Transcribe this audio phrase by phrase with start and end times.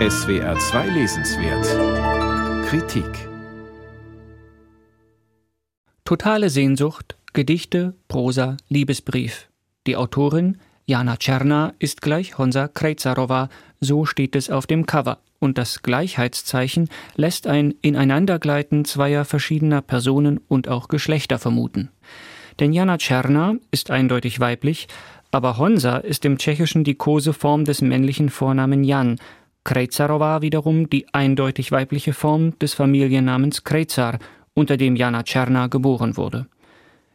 [0.00, 3.06] SWR 2 Lesenswert Kritik
[6.04, 9.48] Totale Sehnsucht, Gedichte, Prosa, Liebesbrief.
[9.86, 13.48] Die Autorin Jana Czerna ist gleich Honza Krejcarova,
[13.78, 15.18] so steht es auf dem Cover.
[15.38, 21.90] Und das Gleichheitszeichen lässt ein Ineinandergleiten zweier verschiedener Personen und auch Geschlechter vermuten.
[22.58, 24.88] Denn Jana Czerna ist eindeutig weiblich,
[25.30, 29.18] aber Honza ist im Tschechischen die Koseform des männlichen Vornamen Jan,
[29.64, 34.18] Krejcarova wiederum die eindeutig weibliche Form des Familiennamens Krejcar,
[34.54, 36.46] unter dem Jana Czerna geboren wurde.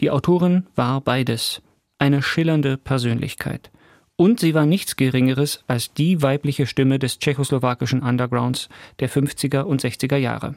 [0.00, 1.62] Die Autorin war beides,
[1.98, 3.70] eine schillernde Persönlichkeit.
[4.16, 8.68] Und sie war nichts Geringeres als die weibliche Stimme des tschechoslowakischen Undergrounds
[9.00, 10.56] der 50er und 60er Jahre.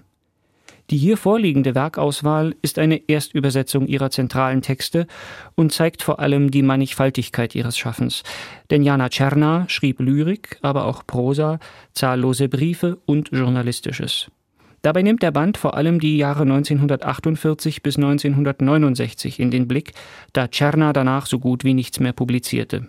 [0.92, 5.08] Die hier vorliegende Werkauswahl ist eine Erstübersetzung ihrer zentralen Texte
[5.56, 8.22] und zeigt vor allem die Mannigfaltigkeit ihres Schaffens.
[8.70, 11.60] Denn Jana Czerna schrieb Lyrik, aber auch Prosa,
[11.94, 14.30] zahllose Briefe und Journalistisches.
[14.84, 19.94] Dabei nimmt der Band vor allem die Jahre 1948 bis 1969 in den Blick,
[20.34, 22.88] da Czerna danach so gut wie nichts mehr publizierte.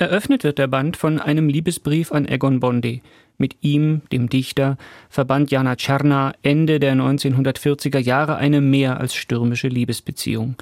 [0.00, 3.02] Eröffnet wird der Band von einem Liebesbrief an Egon Bondy.
[3.36, 4.78] Mit ihm, dem Dichter,
[5.10, 10.54] verband Jana Czerna Ende der 1940er Jahre eine mehr als stürmische Liebesbeziehung.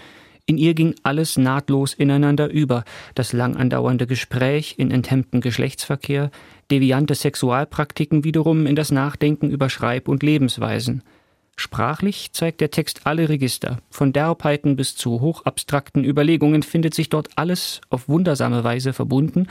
[0.47, 2.85] In ihr ging alles nahtlos ineinander über,
[3.15, 6.31] das lang andauernde Gespräch in enthemmten Geschlechtsverkehr,
[6.71, 11.03] deviante Sexualpraktiken wiederum in das Nachdenken über Schreib- und Lebensweisen–
[11.57, 13.79] Sprachlich zeigt der Text alle Register.
[13.91, 19.49] Von Derbheiten bis zu hochabstrakten Überlegungen findet sich dort alles auf wundersame Weise verbunden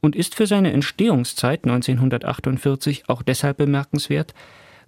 [0.00, 4.34] und ist für seine Entstehungszeit 1948 auch deshalb bemerkenswert,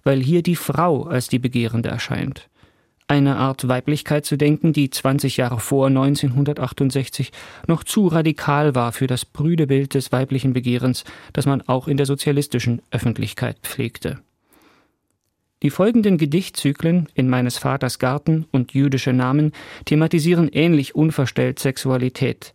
[0.03, 2.49] weil hier die Frau als die Begehrende erscheint.
[3.07, 7.33] Eine Art Weiblichkeit zu denken, die 20 Jahre vor 1968
[7.67, 12.05] noch zu radikal war für das Brüdebild des weiblichen Begehrens, das man auch in der
[12.05, 14.21] sozialistischen Öffentlichkeit pflegte.
[15.63, 19.51] Die folgenden Gedichtzyklen In meines Vaters Garten und Jüdische Namen
[19.85, 22.53] thematisieren ähnlich unverstellt Sexualität.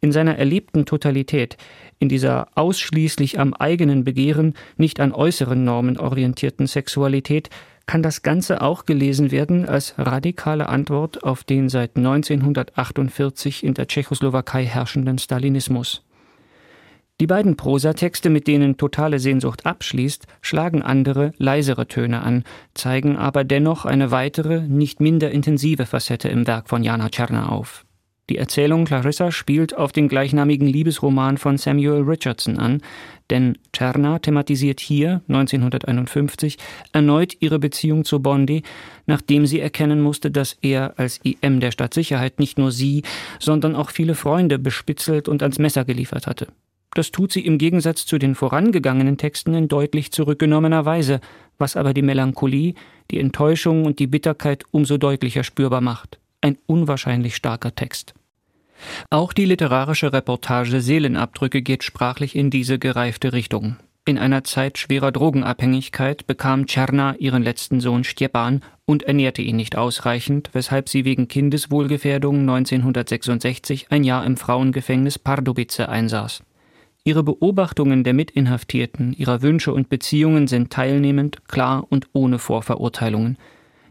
[0.00, 1.58] In seiner erlebten Totalität,
[1.98, 7.50] in dieser ausschließlich am eigenen Begehren, nicht an äußeren Normen orientierten Sexualität,
[7.84, 13.86] kann das Ganze auch gelesen werden als radikale Antwort auf den seit 1948 in der
[13.86, 16.05] Tschechoslowakei herrschenden Stalinismus.
[17.18, 22.44] Die beiden Prosatexte, mit denen Totale Sehnsucht abschließt, schlagen andere, leisere Töne an,
[22.74, 27.86] zeigen aber dennoch eine weitere, nicht minder intensive Facette im Werk von Jana Czerna auf.
[28.28, 32.82] Die Erzählung Clarissa spielt auf den gleichnamigen Liebesroman von Samuel Richardson an,
[33.30, 36.58] denn Czerna thematisiert hier 1951
[36.92, 38.62] erneut ihre Beziehung zu Bondi,
[39.06, 43.04] nachdem sie erkennen musste, dass er als IM der Stadtsicherheit nicht nur sie,
[43.38, 46.48] sondern auch viele Freunde bespitzelt und ans Messer geliefert hatte.
[46.96, 51.20] Das tut sie im Gegensatz zu den vorangegangenen Texten in deutlich zurückgenommener Weise,
[51.58, 52.72] was aber die Melancholie,
[53.10, 56.18] die Enttäuschung und die Bitterkeit umso deutlicher spürbar macht.
[56.40, 58.14] Ein unwahrscheinlich starker Text.
[59.10, 63.76] Auch die literarische Reportage Seelenabdrücke geht sprachlich in diese gereifte Richtung.
[64.06, 69.76] In einer Zeit schwerer Drogenabhängigkeit bekam Czerna ihren letzten Sohn Stjepan und ernährte ihn nicht
[69.76, 76.42] ausreichend, weshalb sie wegen Kindeswohlgefährdung 1966 ein Jahr im Frauengefängnis Pardubice einsaß.
[77.06, 83.38] Ihre Beobachtungen der Mitinhaftierten, ihrer Wünsche und Beziehungen sind teilnehmend, klar und ohne Vorverurteilungen.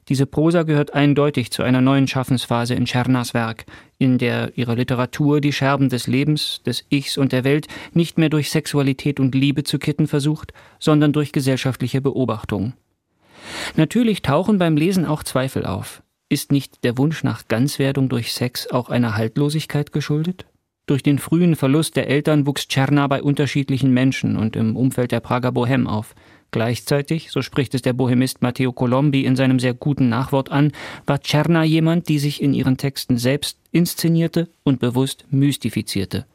[0.10, 3.68] Diese Prosa gehört eindeutig zu einer neuen Schaffensphase in Czernas Werk,
[3.98, 8.28] in der ihre Literatur die Scherben des Lebens, des Ichs und der Welt nicht mehr
[8.28, 12.74] durch Sexualität und Liebe zu kitten versucht, sondern durch gesellschaftliche Beobachtung.
[13.78, 16.04] Natürlich tauchen beim Lesen auch Zweifel auf.
[16.28, 20.46] Ist nicht der Wunsch nach Ganzwerdung durch Sex auch einer Haltlosigkeit geschuldet?
[20.88, 25.20] Durch den frühen Verlust der Eltern wuchs Czerna bei unterschiedlichen Menschen und im Umfeld der
[25.20, 26.14] Prager Bohem auf.
[26.52, 30.72] Gleichzeitig, so spricht es der Bohemist Matteo Colombi in seinem sehr guten Nachwort an,
[31.06, 36.26] war Czerna jemand, die sich in ihren Texten selbst inszenierte und bewusst mystifizierte.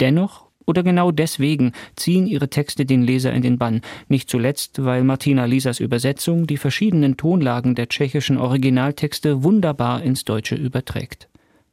[0.00, 5.04] Dennoch oder genau deswegen ziehen ihre Texte den Leser in den Bann, nicht zuletzt, weil
[5.04, 11.29] Martina Lisas Übersetzung die verschiedenen Tonlagen der tschechischen Originaltexte wunderbar ins Deutsche überträgt.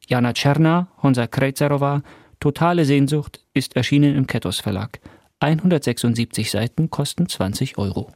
[0.08, 2.02] Jana Czerna, Honza Krejcarova,
[2.40, 5.00] Totale Sehnsucht ist erschienen im Ketos Verlag.
[5.40, 8.10] 176 Seiten kosten 20 Euro.